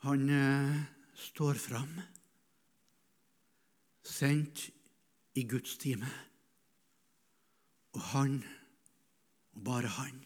[0.00, 0.80] Han eh,
[1.14, 1.92] står fram,
[4.02, 4.70] sendt
[5.36, 6.08] i Guds time.
[7.92, 8.38] Og han,
[9.52, 10.22] og bare han,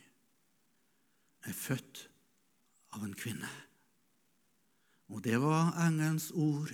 [1.44, 2.06] er født
[2.94, 3.50] av en kvinne.
[5.10, 6.70] Og det var engelens ord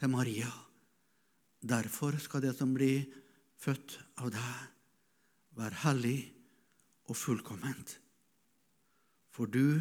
[0.00, 0.50] til Maria.
[1.62, 3.06] Derfor skal det som blir
[3.60, 4.60] født av deg,
[5.56, 6.18] være hellig
[7.06, 7.98] og fullkomment.
[9.30, 9.78] For du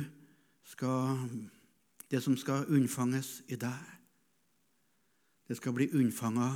[0.68, 1.26] skal
[2.10, 3.95] Det som skal unnfanges i deg,
[5.48, 6.52] det skal bli unnfanga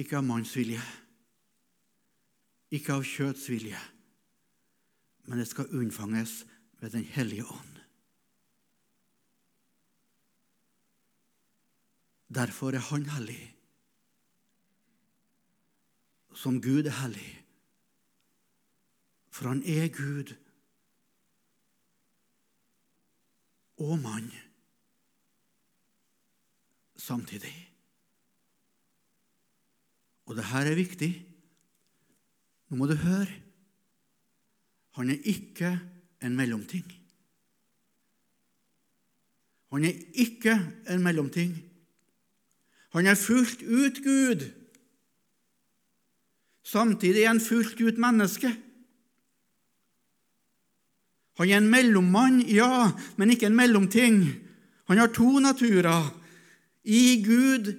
[0.00, 0.80] ikke av manns vilje
[2.70, 3.78] ikke av kjøtts vilje,
[5.26, 6.44] men det skal unnfanges
[6.80, 7.80] ved Den hellige ånd.
[12.30, 13.56] Derfor er Han hellig,
[16.32, 17.36] som Gud er hellig.
[19.30, 20.34] For han er Gud
[23.80, 24.28] og mann
[27.00, 27.54] samtidig.
[30.28, 31.10] Og det her er viktig.
[32.68, 33.32] Nå må du høre.
[35.00, 35.72] Han er ikke
[36.22, 36.86] en mellomting.
[39.72, 40.54] Han er ikke
[40.90, 41.56] en mellomting.
[42.94, 44.44] Han er fullt ut Gud.
[46.62, 48.50] Samtidig er han fullt ut menneske.
[51.40, 54.18] Han er en mellommann, ja, men ikke en mellomting.
[54.92, 56.10] Han har to naturer.
[56.84, 57.70] I Gud,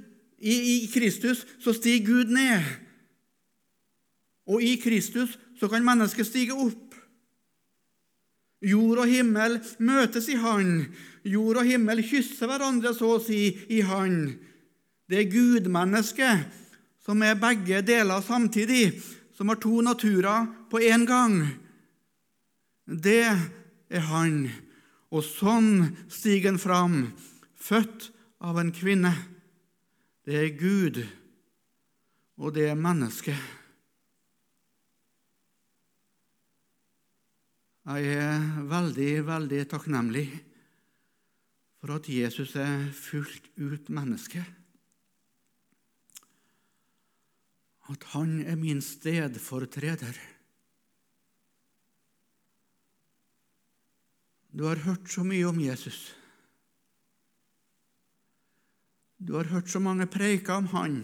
[0.42, 2.66] i, i Kristus, så stiger Gud ned.
[4.50, 6.98] Og i Kristus så kan mennesket stige opp.
[8.66, 10.88] Jord og himmel møtes i Han.
[11.22, 14.24] Jord og himmel kysser hverandre, så å si, i Han.
[15.06, 16.50] Det er gudmennesket
[17.06, 18.96] som er begge deler samtidig,
[19.38, 21.44] som har to naturer på én gang.
[22.86, 24.46] Det er han.
[25.12, 27.00] Og sånn stiger han fram,
[27.60, 28.12] født
[28.42, 29.12] av en kvinne.
[30.26, 31.02] Det er Gud,
[32.40, 33.50] og det er mennesket.
[37.92, 40.28] Jeg er veldig, veldig takknemlig
[41.82, 44.44] for at Jesus er fullt ut menneske.
[47.90, 50.14] At han er min stedfortreder.
[54.52, 56.12] Du har hørt så mye om Jesus.
[59.22, 60.96] Du har hørt så mange preiker om han.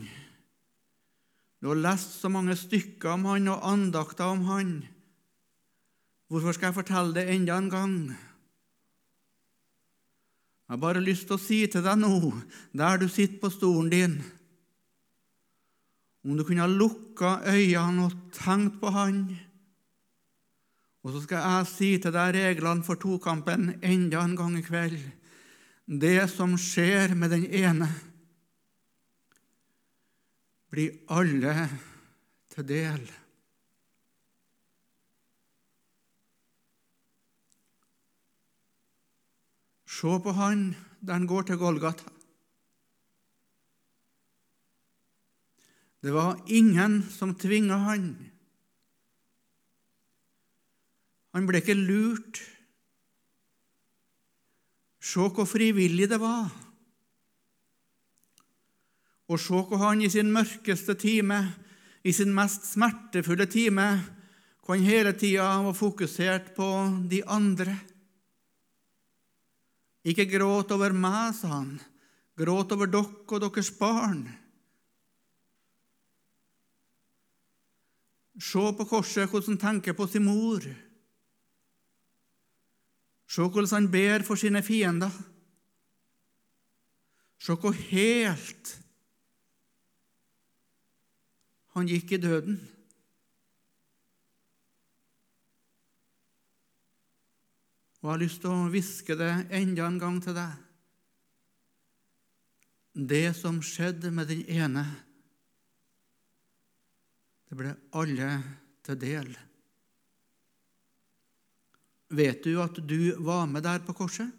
[1.61, 4.71] Du har lest så mange stykker om han og andakter om han.
[6.27, 7.93] Hvorfor skal jeg fortelle det enda en gang?
[10.67, 12.33] Jeg har bare lyst til å si til deg nå,
[12.75, 14.17] der du sitter på stolen din
[16.27, 19.21] Om du kunne ha lukka øynene og tenkt på Han
[21.05, 24.99] og så skal jeg si til deg reglene for tokampen enda en gang i kveld.
[25.87, 27.87] Det som skjer med den ene,
[30.67, 31.69] blir alle
[32.51, 33.07] til del.
[39.87, 42.11] Se på han der han går til Golgata.
[46.03, 48.26] Det var ingen som tvinga han.
[51.37, 52.39] Han ble ikke lurt.
[54.97, 56.47] Se hvor frivillig det var.
[59.29, 61.37] Og se hvor han i sin mørkeste time,
[62.01, 63.85] i sin mest smertefulle time,
[64.63, 66.71] hvor han hele tida var fokusert på
[67.11, 67.77] de andre.
[70.09, 71.77] Ikke gråt over meg, sa han.
[72.33, 74.25] Gråt over dere og deres barn.
[78.41, 80.65] Se på korset hvordan han tenker på sin mor.
[83.27, 85.11] Se hvordan han ber for sine fiender.
[87.39, 88.73] Se hvor helt
[91.75, 92.57] han gikk i døden.
[98.01, 100.63] Og jeg har lyst til å hviske det enda en gang til deg.
[102.97, 104.85] Det som skjedde med den ene,
[107.47, 108.29] det ble alle
[108.87, 109.29] til del.
[112.09, 114.31] Vet du at du var med der på korset?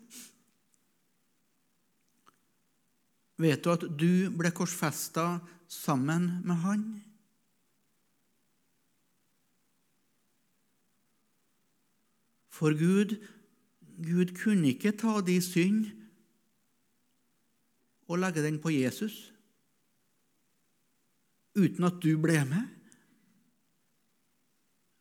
[3.38, 5.38] Vet du at du ble korsfesta
[5.68, 6.86] sammen med han?
[12.58, 13.14] For Gud,
[14.02, 15.84] Gud kunne ikke ta de synd
[18.08, 19.28] og legge den på Jesus
[21.58, 22.77] uten at du ble med.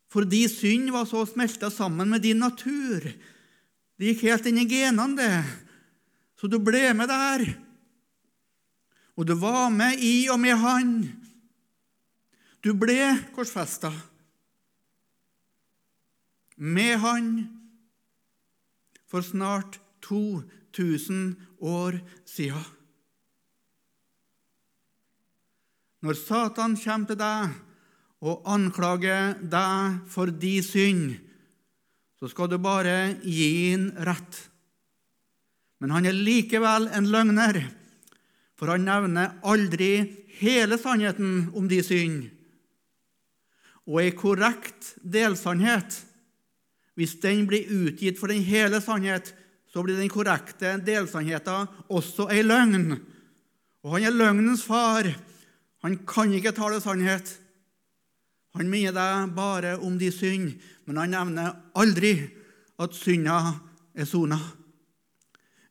[0.08, 3.04] For de synd var så smelta sammen med din natur.
[3.98, 5.66] Det gikk helt inn i genene, det.
[6.38, 7.44] Så du ble med der.
[9.18, 10.94] Og du var med i og med Han.
[12.62, 13.92] Du ble korsfesta
[16.58, 17.30] med Han
[19.10, 22.66] for snart 2000 år siden.
[26.02, 27.56] Når Satan kommer til deg
[28.26, 31.18] og anklager deg for de synd,
[32.18, 34.40] så skal du bare gi ham rett.
[35.78, 37.60] Men han er likevel en løgner,
[38.58, 39.92] for han nevner aldri
[40.40, 42.26] hele sannheten om de synd.
[43.88, 46.02] Og ei korrekt delsannhet,
[46.98, 49.30] hvis den blir utgitt for den hele sannhet,
[49.70, 52.96] så blir den korrekte delsannheten også ei løgn.
[53.86, 55.06] Og han er løgnens far.
[55.86, 57.30] Han kan ikke tale sannhet.
[58.58, 60.56] Han minner deg bare om de synd,
[60.88, 62.16] men han nevner aldri
[62.82, 63.38] at synda
[63.98, 64.40] er sona.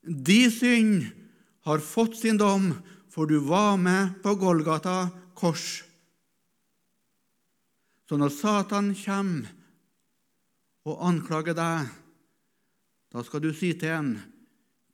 [0.02, 1.08] De synd
[1.66, 2.70] har fått sin dom,
[3.10, 5.82] for du var med på Golgata kors.
[8.06, 9.50] Så når Satan kommer
[10.86, 11.88] og anklager deg,
[13.10, 14.12] da skal du si til ham,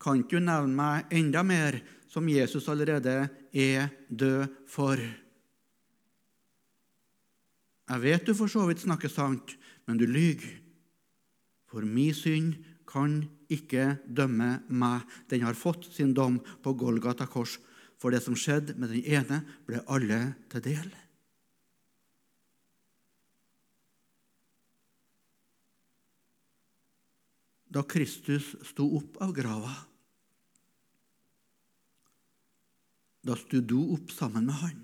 [0.01, 1.77] kan ikke du nevne meg enda mer,
[2.09, 5.01] som Jesus allerede er død for.
[7.93, 9.53] Jeg vet du for så vidt snakker sant,
[9.85, 10.49] men du lyver.
[11.69, 12.55] For min synd
[12.89, 13.21] kan
[13.53, 15.05] ikke dømme meg.
[15.29, 17.59] Den har fått sin dom på Golgata kors.
[18.01, 20.21] For det som skjedde med den ene, ble alle
[20.53, 20.89] til del.
[27.73, 29.73] Da Kristus sto opp av grava,
[33.23, 34.83] da sto du opp sammen med han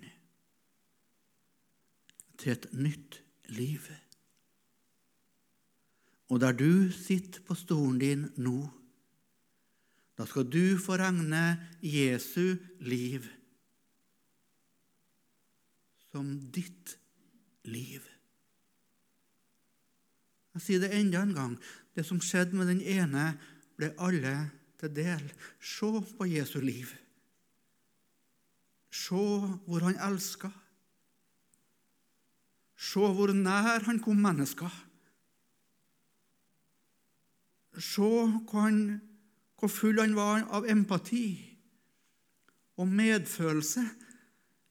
[2.38, 3.22] til et nytt
[3.52, 3.82] liv.
[6.28, 8.58] Og der du sitter på stolen din nå,
[10.18, 11.42] da skal du få regne
[11.82, 13.26] Jesu liv
[16.10, 16.96] som ditt
[17.68, 18.02] liv.
[20.56, 21.52] Jeg sier det enda en gang.
[21.94, 23.36] Det som skjedde med den ene,
[23.78, 24.34] ble alle
[24.80, 25.28] til del.
[25.62, 26.90] Se på Jesu liv.
[28.90, 29.22] Se
[29.68, 30.50] hvor han elska.
[32.78, 34.70] Se hvor nær han kom mennesker.
[37.78, 38.82] Se hvor han
[39.58, 41.34] hvor full han var av empati
[42.78, 43.82] og medfølelse.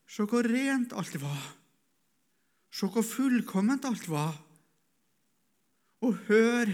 [0.07, 1.41] Se hvor rent alt var.
[2.71, 4.37] Se hvor fullkomment alt var.
[6.07, 6.71] Og hør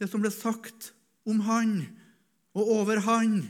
[0.00, 0.90] det som ble sagt
[1.28, 1.78] om han
[2.56, 3.40] og over han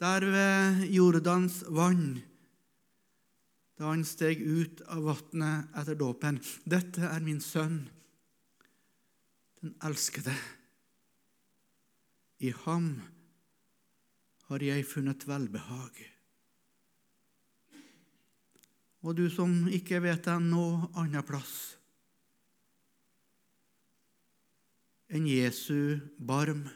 [0.00, 2.22] der ved Jordans vann,
[3.80, 6.36] da han steg ut av vannet etter dåpen.
[6.68, 7.86] Dette er min sønn,
[9.62, 10.34] den elskede.
[12.44, 12.90] I ham
[14.50, 15.96] har jeg funnet velbehag.
[19.00, 21.54] Og du som ikke vet deg noe annet plass
[25.10, 26.66] enn Jesu barm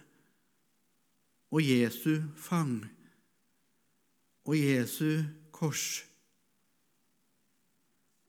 [1.53, 2.81] og Jesu fang
[4.49, 5.23] og Jesu
[5.55, 6.03] kors.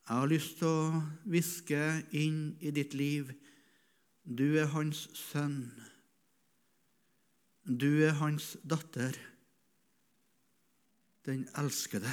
[0.06, 1.82] Jeg har lyst til å hviske
[2.14, 3.32] inn i ditt liv
[4.26, 5.70] du er hans sønn.
[7.66, 9.18] Du er hans datter,
[11.26, 12.10] den elskede,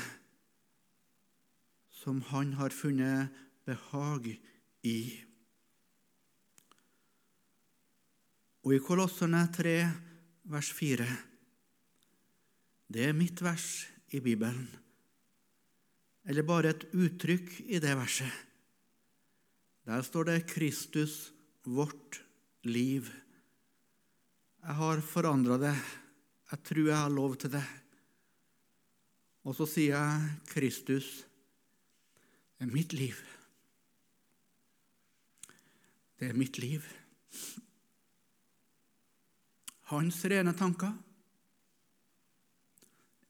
[2.02, 3.32] som han har funnet
[3.68, 4.28] behag
[4.84, 4.98] i.
[8.64, 9.76] Og i Kolosserne 3,
[10.52, 11.08] vers 4
[12.92, 14.68] Det er mitt vers i Bibelen,
[16.24, 18.30] eller bare et uttrykk i det verset.
[19.86, 21.32] Der står det 'Kristus,
[21.64, 22.22] vårt
[22.62, 23.10] liv'.
[24.62, 25.76] Jeg har forandra det.
[26.50, 27.64] Jeg tror jeg har lov til det.
[29.42, 31.24] Og så sier jeg, Kristus,
[32.58, 33.16] det er mitt liv.
[36.18, 36.84] Det er mitt liv.
[39.90, 40.94] Hans rene tanker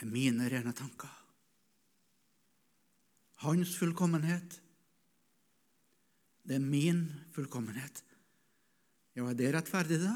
[0.03, 1.22] er mine rene tanker.
[3.43, 4.59] Hans fullkommenhet,
[6.47, 8.03] det er min fullkommenhet.
[9.17, 10.15] Ja, er det rettferdig, da?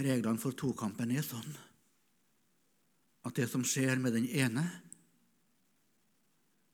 [0.00, 1.50] Reglene for tokampen er sånn
[3.26, 4.64] at det som skjer med den ene,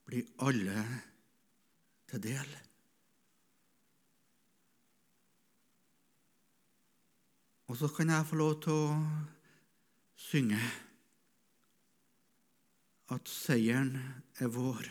[0.06, 0.84] blir alle
[2.06, 2.52] til del.
[7.66, 8.90] Og så kan jeg få lov til å
[10.28, 10.60] synge
[13.14, 13.94] at seieren
[14.42, 14.88] er vår.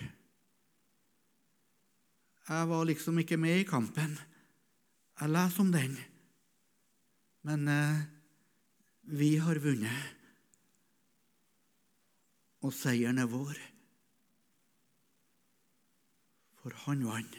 [2.45, 4.13] Jeg var liksom ikke med i kampen.
[5.19, 5.95] Jeg leser om den.
[7.45, 8.03] Men eh,
[9.17, 10.13] vi har vunnet,
[12.65, 13.57] og seieren er vår.
[16.61, 17.35] For han vant.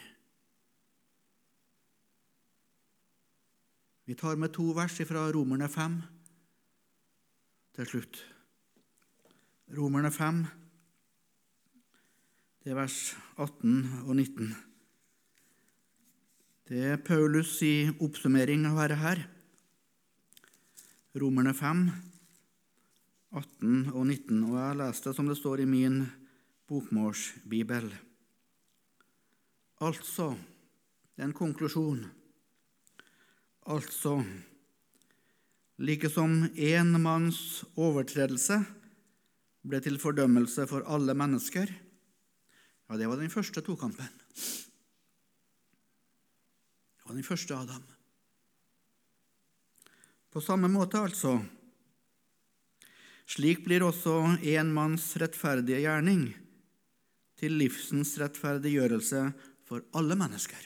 [4.07, 5.97] Vi tar med to vers fra Romerne 5
[7.75, 8.21] til slutt.
[9.75, 10.45] Romerne 5,
[12.67, 13.75] det er vers 18
[14.11, 14.47] og 19.
[16.67, 19.21] Det er Paulus' i oppsummering av dette her.
[21.15, 21.85] Romerne 5,
[23.31, 26.01] 18 og 19, og jeg leste som det står i min
[26.67, 27.87] bokmålsbibel.
[29.79, 32.03] Altså Det er en konklusjon.
[33.63, 34.19] Altså
[35.79, 38.59] Like som én manns overtredelse
[39.63, 41.86] ble til fordømmelse for alle mennesker
[42.87, 44.07] Ja, det var den første tokampen.
[46.95, 47.83] Det var den første Adam.
[50.31, 51.37] På samme måte, altså.
[53.27, 56.29] Slik blir også en manns rettferdige gjerning
[57.37, 59.25] til livsens rettferdiggjørelse
[59.67, 60.61] for alle mennesker.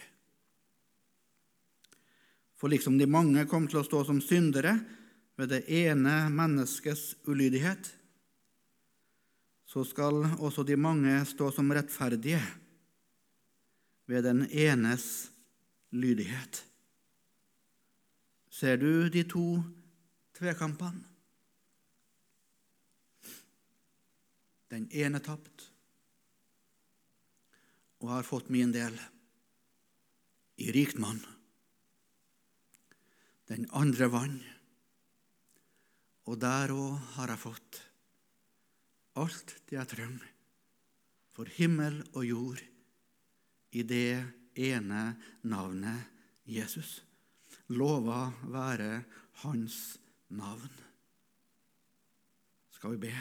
[2.61, 4.75] For liksom de mange kom til å stå som syndere
[5.41, 8.00] ved det ene menneskets ulydighet,
[9.71, 12.41] så skal også de mange stå som rettferdige
[14.11, 15.05] ved den enes
[15.95, 16.65] lydighet.
[18.51, 19.61] Ser du de to
[20.35, 21.05] tvekampene?
[24.71, 25.69] Den ene tapt
[28.01, 28.97] og har fått min del
[30.59, 31.19] i rikt mann.
[33.51, 34.37] Den andre vann,
[36.27, 37.81] og der òg har jeg fått
[39.19, 40.27] alt det jeg trenger
[41.31, 42.61] for himmel og jord
[43.71, 44.19] i det
[44.59, 45.03] ene
[45.47, 46.09] navnet
[46.47, 46.99] Jesus.
[47.71, 49.03] Lova være
[49.43, 49.77] hans
[50.35, 50.73] navn.
[52.75, 53.13] Skal vi be?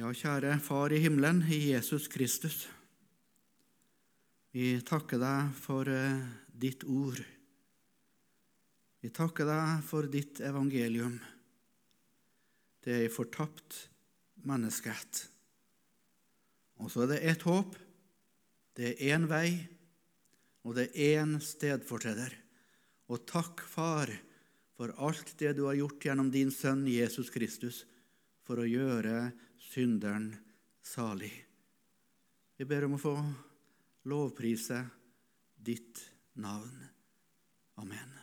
[0.00, 2.62] Ja, kjære Far i himmelen, i Jesus Kristus.
[4.56, 6.24] Vi takker deg for eh,
[6.56, 7.20] ditt ord.
[9.00, 11.16] Vi takker deg for ditt evangelium.
[12.84, 13.86] Det er ei fortapt
[14.44, 15.22] menneskehet.
[16.80, 17.76] Og så er det ett håp,
[18.76, 19.48] det er én vei,
[20.64, 22.32] og det er én stedfortreder.
[23.10, 24.12] Og takk, Far,
[24.76, 27.82] for alt det du har gjort gjennom din sønn Jesus Kristus
[28.46, 29.32] for å gjøre
[29.70, 30.32] synderen
[30.84, 31.32] salig.
[32.56, 33.14] Vi ber om å få
[34.08, 34.82] lovprise
[35.60, 36.00] ditt
[36.40, 36.80] navn.
[37.80, 38.19] Amen.